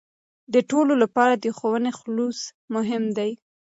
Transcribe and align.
د 0.53 0.55
ټولو 0.69 0.93
لپاره 1.03 1.33
د 1.37 1.45
ښوونې 1.57 1.91
خلوص 1.99 2.39
مهم 2.75 3.03
دی. 3.17 3.31